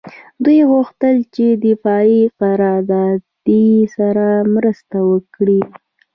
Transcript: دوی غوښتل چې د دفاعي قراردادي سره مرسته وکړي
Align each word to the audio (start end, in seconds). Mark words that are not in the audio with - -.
دوی 0.43 0.59
غوښتل 0.71 1.15
چې 1.35 1.45
د 1.53 1.57
دفاعي 1.65 2.21
قراردادي 2.39 3.69
سره 3.95 4.25
مرسته 4.55 4.97
وکړي 5.11 5.59